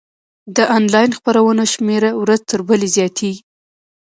[0.55, 3.41] د انلاین خپرونو شمېره ورځ تر بلې زیاتیږي.